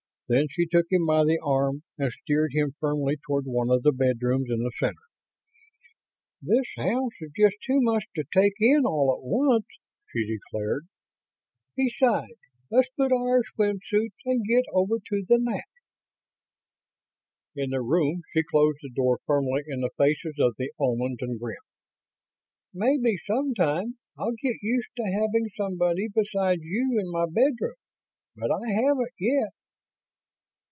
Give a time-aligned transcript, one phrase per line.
[0.33, 3.91] Then she took him by the arm and steered him firmly toward one of the
[3.91, 5.03] bedrooms in the center.
[6.41, 9.65] "This house is just too much to take in all at once,"
[10.09, 10.87] she declared.
[11.75, 12.39] "Besides,
[12.71, 15.67] let's put on our swimsuits and get over to the Nat."
[17.61, 21.41] In the room, she closed the door firmly in the faces of the Omans and
[21.41, 21.59] grinned.
[22.73, 27.75] "Maybe, sometime, I'll get used to having somebody besides you in my bedroom,
[28.37, 29.49] but I haven't, yet....